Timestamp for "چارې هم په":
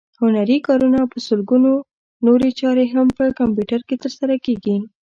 2.59-3.23